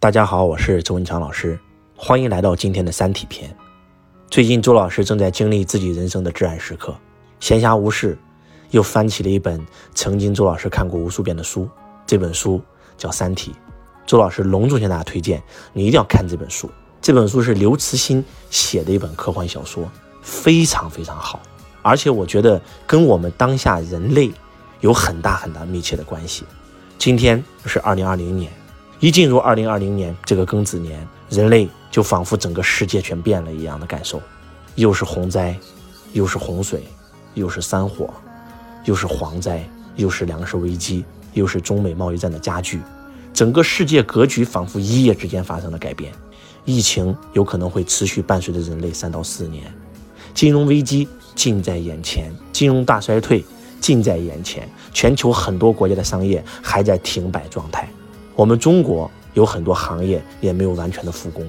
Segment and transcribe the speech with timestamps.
[0.00, 1.58] 大家好，我是周文强老师，
[1.96, 3.52] 欢迎来到今天的《三体》篇。
[4.30, 6.96] 最近周老师正在经历自己人生的至暗时刻，
[7.40, 8.16] 闲暇无事，
[8.70, 9.60] 又翻起了一本
[9.96, 11.68] 曾经周老师看过无数遍的书，
[12.06, 12.62] 这本书
[12.96, 13.50] 叫《三体》。
[14.06, 15.42] 周老师隆重向大家推荐，
[15.72, 16.70] 你一定要看这本书。
[17.02, 19.90] 这本书是刘慈欣写的一本科幻小说，
[20.22, 21.40] 非常非常好，
[21.82, 24.30] 而且我觉得跟我们当下人类
[24.78, 26.44] 有很大很大密切的关系。
[26.98, 28.52] 今天是二零二零年。
[29.00, 34.20] 一进入二零二零年这个庚子年，人类就仿佛整个世界全变了一样的感受，
[34.74, 35.56] 又是洪灾，
[36.14, 36.82] 又是洪水，
[37.34, 38.12] 又是山火，
[38.84, 39.64] 又是蝗灾，
[39.94, 42.80] 又是粮食危机，又是中美贸易战的加剧，
[43.32, 46.12] 整个世界格局仿佛一夜之间发生了改变。
[46.64, 49.72] 疫情有可能会持续伴随着人类三到四年，
[50.34, 51.06] 金融危机
[51.36, 53.44] 近在眼前，金融大衰退
[53.80, 57.88] 近在眼前，全球很多国家的商业还在停摆状态。
[58.38, 61.44] 我们中国有很多行业也没有完全的复工，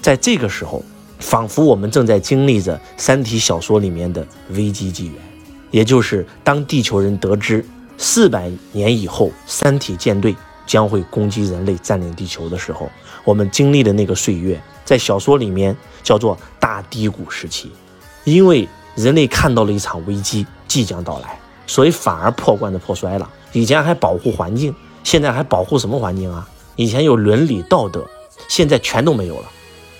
[0.00, 0.82] 在这个时候，
[1.20, 5.14] 仿佛我们正在经历着《三体》小说里面的危机纪元，
[5.70, 7.64] 也就是当地球人得知
[7.96, 10.34] 四百年以后三体舰队
[10.66, 12.90] 将会攻击人类、占领地球的时候，
[13.22, 17.70] 我们经历的那个岁月，在小说里面叫做大低谷时期，
[18.24, 21.38] 因为人类看到了一场危机即将到来，
[21.68, 23.30] 所以反而破罐子破摔了。
[23.52, 24.74] 以前还保护环境。
[25.04, 26.48] 现在还保护什么环境啊？
[26.76, 28.06] 以前有伦理道德，
[28.48, 29.50] 现在全都没有了，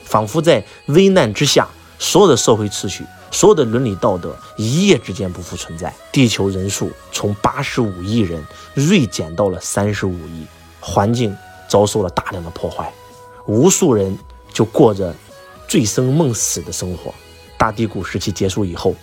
[0.05, 5.93] 仿佛在危难之下，所有的社会秩序、所有的伦理道德一夜之间不复存在。
[6.11, 8.43] 地球人数从八十五亿人
[8.75, 10.47] 锐减到了三十五亿，
[10.81, 11.37] 环境
[11.69, 12.93] 遭受了大量的破坏，
[13.47, 14.19] 无数人
[14.53, 15.15] 就过着
[15.69, 17.13] 醉生梦死的生活。
[17.59, 18.91] 大低谷时期结束以后，《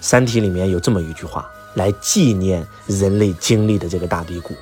[0.00, 4.54] 三体》里面有这么一句话来纪念人类经历的这个大低谷。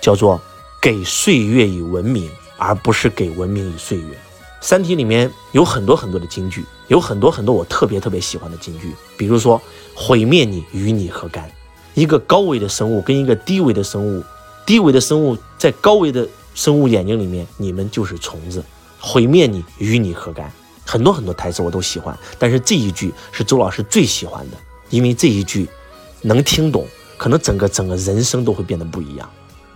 [0.00, 0.40] 叫做
[0.80, 4.14] 给岁月以文明，而不是给文明以岁月。
[4.60, 8.94] 《三体》里面有很多很多的金句，有很多很多我特别特别喜欢的金句。
[9.16, 9.60] 比如说，
[9.94, 11.50] 毁灭你与你何干？
[11.94, 14.22] 一个高维的生物跟一个低维的生物，
[14.66, 18.62] 低维的生物在高维的生物眼睛里面，你们就是虫子。
[18.98, 20.52] 毁灭你与你何干？
[20.84, 24.56] 很多很多台词我都喜欢，但是这一句是周老师最喜欢的，
[24.90, 25.66] 因为这一句
[26.20, 26.86] 能听懂，
[27.16, 29.30] 可能整个整个人生都会变得不一样。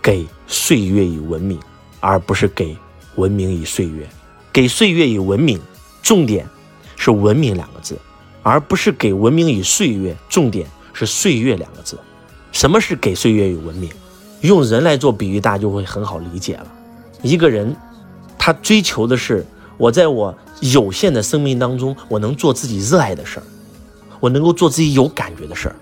[0.05, 1.59] 给岁月以文明，
[1.99, 2.77] 而不是给
[3.15, 4.07] 文明以岁月。
[4.53, 5.59] 给岁月以文明，
[6.03, 6.47] 重点
[6.95, 7.97] 是文明两个字，
[8.43, 11.97] 而不是给文明以岁月，重点是岁月两个字。
[12.51, 13.89] 什么是给岁月以文明？
[14.41, 16.67] 用人来做比喻，大家就会很好理解了。
[17.23, 17.75] 一个人，
[18.37, 19.43] 他追求的是
[19.75, 23.43] 我在我有限的生命当中，我能做自己热爱的事儿，
[24.19, 25.75] 我能够做自己有感觉的事儿，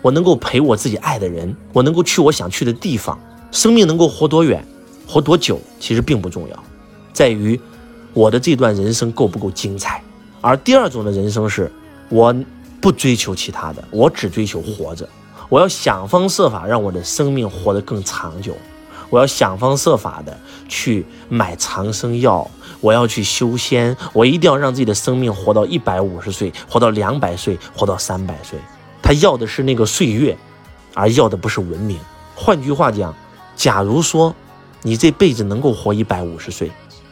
[0.00, 3.20] 我能够陪我自己爱的人，我能够去我想去的地方。
[3.50, 4.64] 生命能够活多远，
[5.06, 6.64] 活多久，其实并不重要，
[7.12, 7.58] 在于
[8.12, 10.02] 我的这段人生够不够精彩。
[10.40, 11.70] 而第二种的人生是，
[12.10, 12.34] 我
[12.80, 15.08] 不追求其他的，我只追求活着。
[15.48, 18.54] 我要想方设法让我的生命活得更长久，
[19.08, 20.38] 我要想方设法的
[20.68, 22.48] 去买长生药，
[22.80, 28.58] 我要去修仙，我一定要让自己的生命活到一百五十岁，活到两百岁，活到三百岁。
[29.02, 30.36] 他要的是那个岁月，
[30.92, 31.98] 而要的不是文明。
[32.34, 33.14] 换句话讲。
[33.58, 34.32] 假如说
[34.82, 36.70] 你这辈子能够活一百五十岁，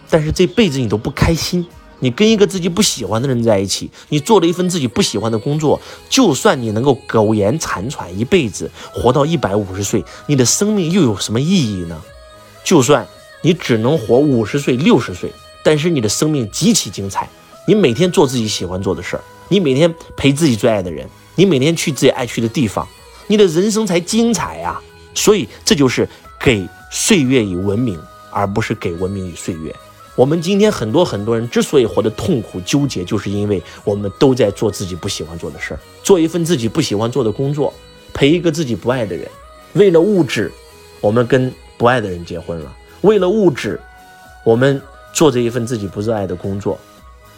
[0.09, 1.67] 但是这辈子你都不开心，
[1.99, 12.01] 你跟一个自己不喜欢的人在一起，你做了一份自己不喜欢的工作，就算你能够苟延残喘一辈子，活到一百五十岁，你的生命又有什么意义呢？
[12.63, 13.05] 就算
[13.43, 15.33] 你只能活五十岁、六十岁，
[15.65, 17.29] 但是你的生命极其精彩，
[17.67, 22.87] 你每天做自己喜欢做的事儿，你每天陪自己最爱的人，你每天去自己爱去的地方，
[23.27, 24.81] 你的人生才精彩呀！
[25.13, 26.09] 所以这就是。
[26.39, 29.75] 给岁月以文明，而不是给文明以岁月。
[30.15, 37.73] 我们今天很多很多人之所以活得痛苦纠结，就是因为我们都在做自己不喜欢做的事儿，做一份自己不喜欢做的工作，
[38.15, 39.29] 陪一个自己不爱的人。
[39.75, 40.51] 为了物质，
[41.03, 42.71] 我们跟不爱的人结婚了；
[43.03, 43.79] 为了物质，
[44.43, 44.81] 我们
[45.13, 46.79] 做着一份自己不热爱的工作；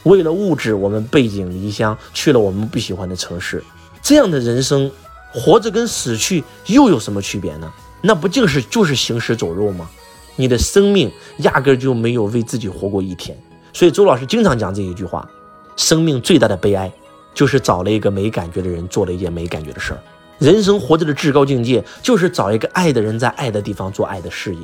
[0.05, 3.63] 为了物质，我们背井离乡去了我们不喜欢的城市。
[4.01, 4.89] 这样的人生，
[5.33, 7.73] 活着跟死去又有什么区别呢？
[8.01, 9.89] 那不就是就是行尸走肉吗？
[10.37, 13.37] 你的生命压根儿就没有为自己活过一天。
[13.73, 15.29] 所以周老师经常讲这一句话：
[15.77, 16.93] 生命最大的悲哀，
[17.35, 19.99] 就是找了一个没感觉的人，做了一件没感觉的事儿。
[20.39, 24.61] 人生活着的至高境界，就是找一个爱的人，在爱的地方做爱的事业。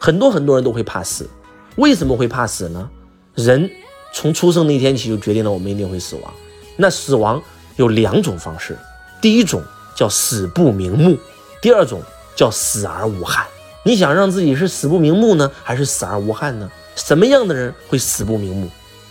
[0.00, 1.30] 很多很多人都会怕死，
[1.76, 2.90] 为什么会怕死呢？
[3.36, 3.70] 人
[4.12, 6.34] 从出生那天起就决定了我们一定会死亡。
[6.76, 7.40] 那死亡
[7.76, 8.76] 有两种方式，
[9.20, 9.62] 第一种
[9.94, 11.16] 叫死不瞑目，
[11.60, 12.02] 第二种。
[12.34, 13.46] 叫死而无憾。
[13.84, 16.70] 你想让自己是死不瞑目呢，还是死而无憾呢？
[16.94, 18.68] 什么样的人会死不瞑目？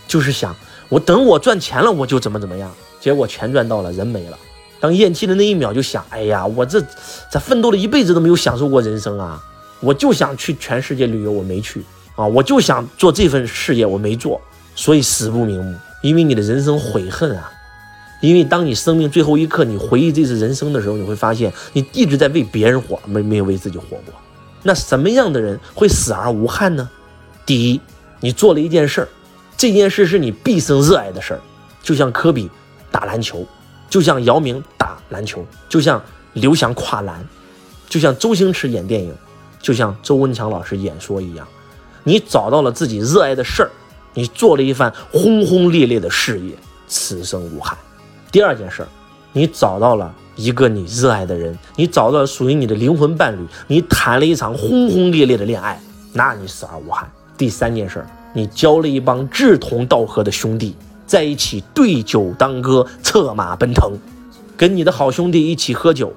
[0.08, 0.54] 就是想
[0.88, 2.70] 我等我赚钱了，我就怎么怎么样。
[3.00, 4.38] 结果钱赚到了，人没了。
[4.80, 6.82] 当咽气的那一秒，就想：哎呀，我这
[7.30, 9.40] 这奋斗了一辈子都没有享受过人生啊！
[9.80, 11.84] 我就想去全世界旅游，我没去
[12.16, 12.26] 啊！
[12.26, 14.40] 我就想做这份事业，我没做，
[14.74, 15.76] 所以死不瞑目。
[16.02, 17.51] 因为你的人生悔恨啊！
[18.22, 24.14] 因为当你生命最后一刻，你回忆这次人生的时候，你会发现你一直在为别人活，没没有为自己活过。
[24.62, 26.88] 那什么样的人会死而无憾呢？
[27.44, 27.80] 第一，
[28.20, 29.08] 你做了一件事儿，
[29.56, 31.40] 这件事是你毕生热爱的事儿，
[31.82, 32.48] 就像科比
[32.90, 33.46] 打篮球。
[33.90, 36.02] 就像姚明打篮球，就像
[36.32, 37.22] 刘翔跨栏，
[37.90, 39.14] 就像周星驰演电影，
[39.60, 41.46] 就像周文强老师演说一样，
[42.02, 43.70] 你找到了自己热爱的事儿，
[44.14, 46.54] 你做了一番轰轰烈烈的事业，
[46.86, 47.76] 此生无憾。
[48.32, 48.88] 第二件事儿，
[49.34, 55.78] 你找到了一个你热爱的人，你找到了属于你的灵魂伴侣，你谈了一场轰轰烈烈的恋爱，
[56.14, 57.06] 那你死而无憾。
[57.36, 60.74] 第三件事儿，你交了一帮志同道合的兄弟。
[61.04, 63.92] 在一起对酒当歌，策马奔腾，
[64.56, 66.10] 跟你的好兄弟一起喝酒，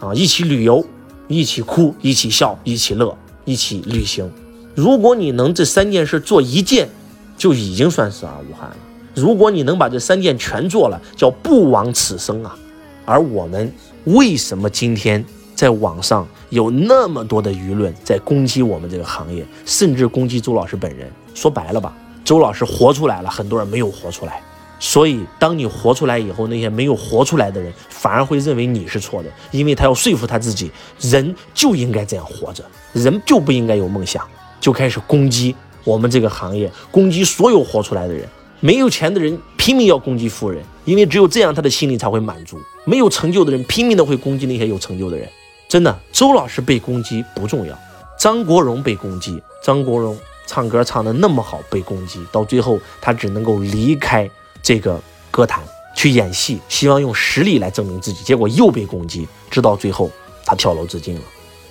[0.00, 0.82] 啊，一起旅游，
[1.28, 3.14] 一起哭，一起笑，一起乐，
[3.44, 4.30] 一起旅行。
[4.74, 6.88] 如果你能这三件事做一件，
[7.36, 8.76] 就已经算死而无憾了。
[9.14, 12.56] 如果你能把这三件全做了，叫不枉此生啊。
[13.04, 13.72] 而我们
[14.04, 15.24] 为什么今天
[15.54, 21.10] 在网上有那么多的舆论在攻击我们这个行业，甚至攻击周老师本人？
[21.34, 21.96] 说白了吧。
[22.24, 24.40] 周老师活出来了，很多人没有活出来，
[24.78, 30.70] 所以当你活出来以后，那些没有活出来的人反而会认为你是错的，因为他要说服他自己，
[31.00, 34.26] 人就应该这样活着，人就不应该有梦想，
[34.60, 38.26] 就开始攻击我们这个行业，攻击所有活出来的人。
[38.64, 42.56] 没有钱的人拼命要攻击富人，因为只有这样他的心里才会满足。
[42.84, 45.28] 没有成就的人拼命的会攻击那些有成就的人。
[45.68, 47.76] 真的，周老师被攻击不重要，
[48.16, 50.16] 张国荣被攻击，张国荣。
[50.44, 54.28] 唱歌唱得那么好，被攻击，到最后他只能够离开
[54.62, 55.00] 这个
[55.30, 55.62] 歌坛
[55.94, 60.10] 去演戏，希望用实力来证明自己，结果又被攻击，直到最后
[60.44, 61.22] 他跳楼自尽了。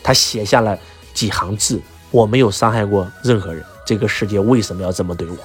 [0.01, 0.75] 他写下了
[1.13, 1.79] 几行字
[2.11, 5.38] ：“我没有伤害过任何人，这个世界为什么要这么对我？”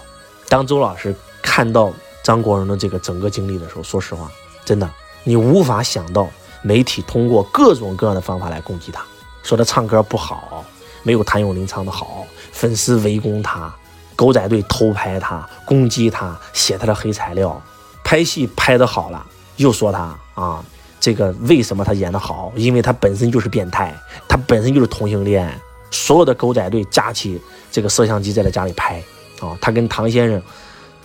[0.48, 1.14] 当周老师
[1.56, 1.90] 看到
[2.22, 4.30] 张国荣的这个整个经历的时候，说实话，
[4.62, 4.86] 真的
[5.24, 6.28] 你无法想到
[6.60, 9.02] 媒体通过各种各样的方法来攻击他，
[9.42, 10.62] 说他唱歌不好，
[11.02, 12.26] 没有谭咏麟唱的好。
[12.52, 13.74] 粉丝围攻他，
[14.14, 17.58] 狗仔队偷拍他，攻击他，写他的黑材料。
[18.04, 19.26] 拍戏拍的好了，
[19.56, 20.62] 又说他啊，
[21.00, 22.52] 这个为什么他演得好？
[22.54, 23.98] 因为他本身就是变态，
[24.28, 25.58] 他本身就是同性恋。
[25.90, 27.40] 所有的狗仔队架起
[27.72, 29.02] 这个摄像机在他家里拍
[29.40, 30.42] 啊，他跟唐先生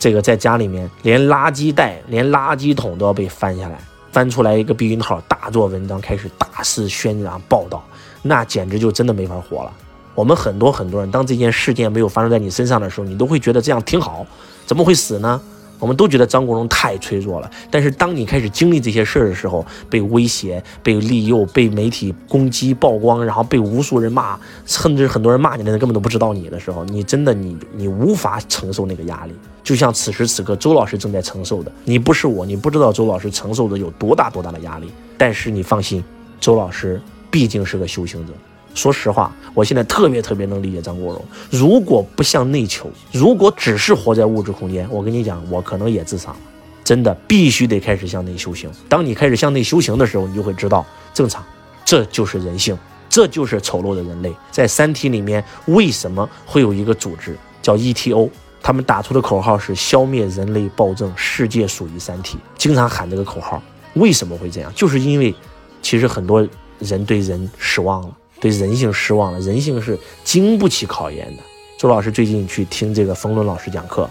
[0.01, 3.77] 这个在家里面，连垃圾袋、连垃圾桶都要被翻下来，
[4.11, 7.83] 翻出来一个避孕套，大做文章，开始大肆宣扬报道，
[8.23, 9.71] 那简直就真的没法活了。
[10.15, 14.25] 我们很多很多人，当这件事件没有发生在你身上的时候，你都会觉得这样挺好，
[14.65, 15.39] 怎么会死呢？
[15.77, 17.51] 我们都觉得张国荣太脆弱了。
[17.69, 29.33] 但是当你开始经历这些事儿的时候，被威胁、被利诱、被媒体攻击曝光，然后被无数人骂，甚至很多人骂你的人根本都不知道你的时候，你真的你你无法承受那个压力。
[29.63, 34.91] 就像此时此刻周老师正在承受的，你不是我，你不知道周老师承受的有多大多大的压力。
[35.17, 36.03] 但是你放心，
[36.39, 36.99] 周老师
[37.29, 38.33] 毕竟是个修行者。
[38.73, 41.23] 说实话，我现在特别特别能理解张国荣。
[41.49, 46.37] 如果不向内求，如果只是活在物质空间，我跟你讲，我可能也自杀了。
[46.83, 48.69] 真的，必须得开始向内修行。
[48.89, 51.43] 当你开始向内修行的时候，你就会知道，正常，
[51.85, 52.77] 这就是人性，
[53.09, 54.33] 这就是丑陋的人类。
[54.49, 58.29] 在《三体》里面，为什么会有一个组织叫 ETO？
[58.63, 63.61] 他们打出的口号是“消灭人类暴政，世界属于三体”，经常喊这个口号。
[63.95, 64.71] 为什么会这样？
[64.73, 65.33] 就是因为，
[65.81, 66.47] 其实很多
[66.79, 68.17] 人对人失望了。
[68.39, 71.43] 对人性失望了，人性是经不起考验的。
[71.77, 74.09] 周老师最近去听这个冯仑老师讲课，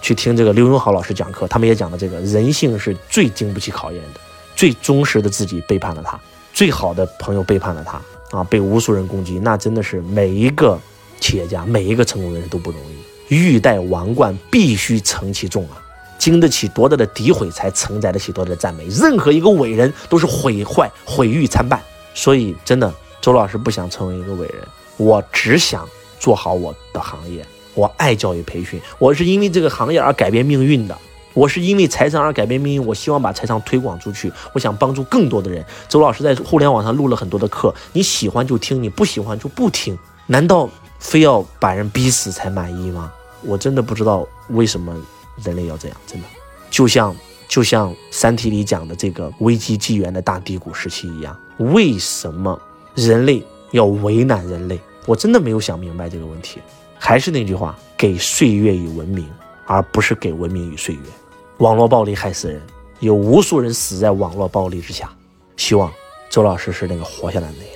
[0.00, 4.20] 去听这个刘永好老师讲课，他们也讲了这个人性是最经不起考验的，
[4.54, 6.20] 最忠实的自己背叛了他，
[6.52, 8.00] 最好的朋友背叛了他
[8.38, 10.78] 啊，被无数人攻击，那真的是每一个
[11.18, 13.15] 企业家，每一个成功的人都不容易。
[13.28, 15.82] 欲戴王冠，必须承其重啊，
[16.18, 18.86] 经得起多大的诋毁，才承载得起多大的赞美。
[18.88, 21.80] 任何一个伟人都是毁坏、毁誉参半，
[22.14, 22.92] 所以真的。
[23.20, 24.62] 周老师不想成为一个伟人，
[24.98, 25.88] 我只想
[26.20, 27.44] 做好我的行业。
[27.74, 30.96] 我爱教育培训，我是因为这个行业而改变命运的。
[31.34, 35.62] 我是因为财商而改变命运，我希望把财商推广出去，我想帮助更多的人。
[35.88, 39.98] 周老师在互联网上录了很多的课，你喜欢就听，你不喜欢就不听。
[40.28, 40.70] 难道
[41.06, 43.12] 非要把人逼死才满意吗？
[43.42, 44.92] 我真的不知道为什么
[45.44, 46.26] 人类要这样，真的，
[46.68, 47.14] 就像
[47.46, 52.60] 就像《三体》里讲的这个危机纪元的大低谷时期一样，为什么？
[52.96, 56.60] 人类要为难人类，我真的没有想明白这个问题。
[56.98, 59.30] 还是那句话，给岁月以文明，
[59.64, 61.00] 而不是给文明与岁月。
[61.58, 62.60] 网络暴力害死人，
[62.98, 65.08] 有无数人死在网络暴力之下。
[65.56, 65.92] 希望
[66.28, 67.75] 周老师是那个活下来的那一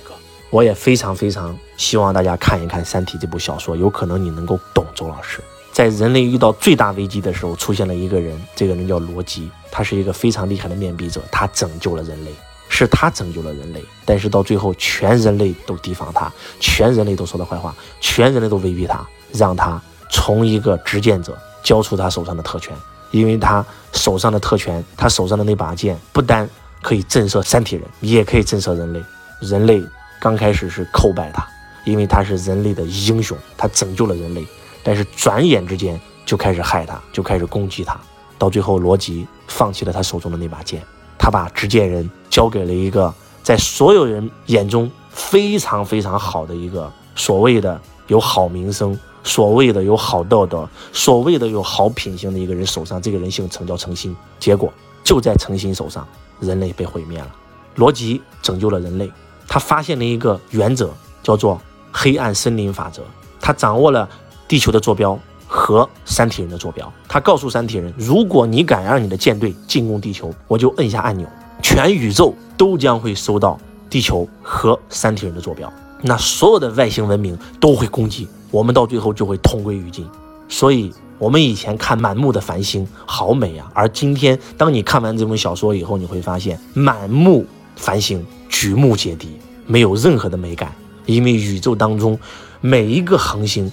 [0.51, 5.39] 我也非常非常希望大家看一看《三体》这部小说，有可能你能够懂周老师。
[5.71, 12.31] 在人类遇到最大危机的时候，出现了一个人，这个人叫罗辑，他是一个非常厉害的面壁者，他拯救了人类，
[12.67, 13.81] 是他拯救了人类。
[14.03, 16.29] 但是到最后，全人类都提防他，
[16.59, 22.75] 全人类都说他坏话，全人类都威逼他，让他从一个执剑者交出他手上的特权，
[23.11, 26.47] 因为他手上的特权，他手上的那把剑，不单
[26.81, 29.01] 可以震慑三体人，也可以震慑人类。
[29.39, 29.81] 人类
[30.21, 31.43] 刚开始是叩拜他，
[31.83, 34.45] 因为他是人类的英雄，他拯救了人类。
[34.83, 37.99] 但是转眼之间就开始害他，就开始攻击他，
[38.37, 40.79] 到最后罗辑放弃了他手中的那把剑，
[41.17, 43.11] 他把执剑人交给了一个
[43.41, 53.01] 在所有人眼中非常非常好的一个所谓的有好名声、所谓的有好道德、所谓的有好品行的一个人手上。
[53.01, 54.15] 这个人姓程，叫程心。
[54.39, 54.71] 结果
[55.03, 56.07] 就在程心手上，
[56.39, 57.35] 人类被毁灭了。
[57.75, 59.11] 罗辑拯救了人类，
[59.51, 60.89] 他发现了一个原则，
[61.21, 61.59] 叫做
[61.91, 63.01] 黑暗森林法则。
[63.41, 64.07] 他掌握了。
[64.47, 65.17] 地球的坐标
[65.47, 71.25] 和三体人的坐标，他告诉三体人：如果你敢让你的舰队进攻地球，我就摁下按钮，
[71.63, 73.57] 全宇宙都将会收到
[73.89, 80.05] 地球和三体人的坐标，那所有的外星文明都会攻击我们，到最后就会同归于尽。
[80.49, 87.45] 所以，我们以前看满目的繁星好美啊，而今天当你看完这本小说以后，你会发现满目
[87.77, 90.71] 繁星举目皆敌，没有任何的美感，
[91.07, 92.19] 因为宇宙当中
[92.59, 93.71] 每一个恒星。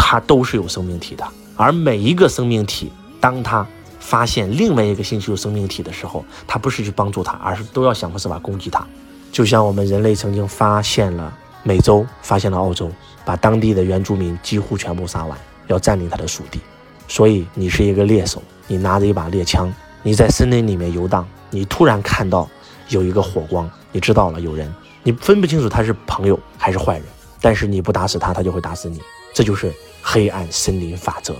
[0.00, 3.66] 它都是有生命体的，而每一个生命体，当它
[4.00, 8.86] 发现另外一个星球有生命体的时候，它不是去帮助它，而是都要想方设法攻击它。
[9.30, 12.90] 就像我们人类曾经发现了美洲，发现了澳洲，
[13.22, 16.58] 把当地的原住民几乎全部杀完，要占领它的属地。
[17.06, 19.70] 所以你是一个猎手，你拿着一把猎枪，
[20.02, 22.48] 你在森林里面游荡，你突然看到
[22.88, 27.04] 有一个火光，你知道了有人，你分不清楚他是朋友还是坏人，
[27.40, 29.00] 但是你不打死他，他就会打死你。
[29.32, 31.34] 这就是黑暗森林法则。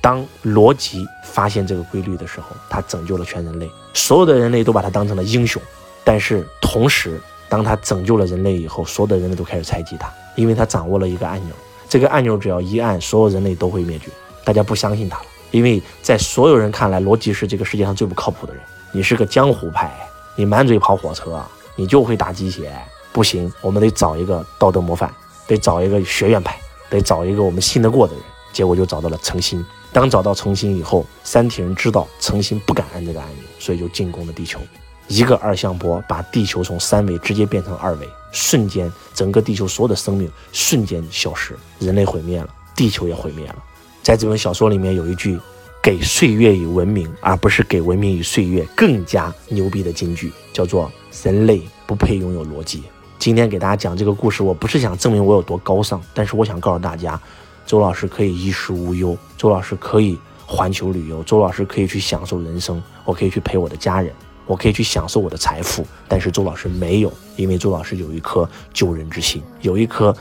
[0.00, 5.60] 当罗辑发现这个规律的时候，他拯救了全人类，所有的人类都把他当成了英雄。
[6.02, 11.54] 但是同时，当他拯救了人类以后，所有的人类都开始猜忌他，因为他掌握了一个按钮，
[11.88, 14.10] 这个按钮只要一按，所有人类都会灭绝。
[14.42, 18.62] 大家不相信他了，因为在所有人看来，罗辑是这个世界上最不靠谱的人。
[18.92, 19.94] 你是个江湖派，
[20.34, 21.44] 你满嘴跑火车，
[21.76, 22.72] 你就会打鸡血，
[23.12, 25.12] 不行，我们得找一个道德模范，
[25.46, 26.58] 得找一个学院派。
[26.90, 28.22] 得找一个我们信得过的人，
[28.52, 29.64] 结果就找到了程心。
[29.92, 34.58] 当找到程心以后，三体人知道程心不敢按这个按钮，所以就进攻了地球。
[35.06, 43.54] 一个二向箔把地球从三维直接变成二维，瞬间整个地球所有的生命瞬间消失，人类毁灭了，地球也毁灭了。
[44.02, 45.38] 在这本小说里面有一句
[45.82, 50.92] “给岁月以文明，而不是给文明与岁月”更加牛逼的金句，叫做
[51.24, 52.82] “人类不配拥有逻辑”。
[53.18, 57.18] 今天给大家讲这个故事，我不是想证明我有多高尚，但是我想告诉大家，
[57.64, 64.12] 周老师可以衣食无忧，周老师可以环球旅游，周老师可以去享受人生，我可以去陪我的家人，
[64.44, 70.14] 我可以去享受我的财富，但是周老师没有，因为周老师有一颗救人之心，有一颗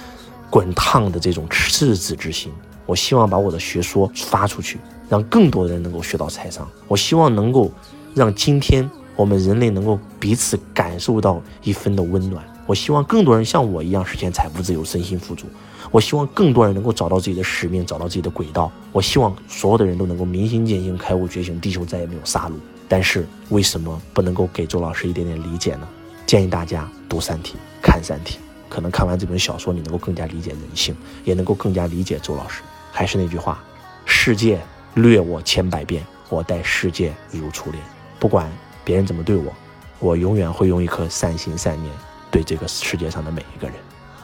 [0.50, 2.50] 滚烫的这种赤子之心。
[2.90, 6.68] 我希望把我的学说发出去，让更多人能够学到财商。
[6.88, 7.72] 我希望能够
[8.16, 12.44] 让今天我们人类能够彼此感受到一分的温暖。
[12.66, 15.46] 我希望更多人像我一样实现财富自由、身心富足。
[15.92, 18.72] 我希望更多人能够找到自己的使命，找到自己的轨道。
[18.92, 22.54] 我希望所有的人都能够明心见性、开悟觉醒，地球再也没有杀戮。
[22.88, 25.88] 但是为什么不能够给周老师一点点理解呢？
[26.26, 27.54] 建议大家读《三体》，
[27.84, 32.64] 看《三体》，可能看完这本小说，你能够更加理解人性，也能够更加理解周老师。
[33.00, 33.64] 还是那句话，
[34.04, 34.60] 世界
[34.94, 37.82] 虐我千百遍，我待世界如初恋。
[38.20, 38.52] 不管
[38.84, 39.54] 别人怎么对我，
[40.00, 41.96] 我永远会用一颗善心善念。
[42.30, 43.78] 对这个世界上的每一个人，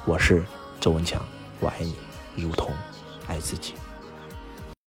[0.03, 0.43] 我是
[0.81, 1.25] 周文强，
[1.61, 1.95] 我爱你，
[2.35, 2.69] 如同
[3.27, 3.75] 爱自己。